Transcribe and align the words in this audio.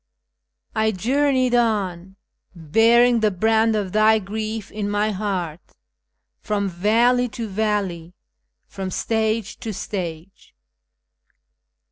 "I 0.75 0.89
journeyed 0.91 1.53
on, 1.53 2.15
bearing 2.55 3.19
the 3.19 3.29
brand 3.29 3.75
of 3.75 3.91
Thy 3.91 4.17
grief 4.17 4.71
in 4.71 4.89
my 4.89 5.11
heart, 5.11 5.59
From 6.39 6.67
valley 6.67 7.27
to 7.29 7.47
valley, 7.47 8.15
from 8.65 8.89
stage 8.89 9.59
to 9.59 9.71
stage." 9.71 10.55